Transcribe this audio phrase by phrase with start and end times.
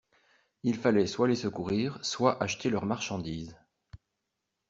[0.63, 3.55] Il fallait soit les secourir, soit acheter leurs marchandises.